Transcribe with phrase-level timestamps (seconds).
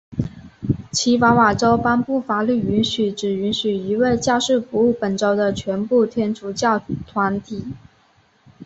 [0.91, 7.65] 奇瓦瓦州颁布法律允许只允许一位教士服务本州的全部天主教团体。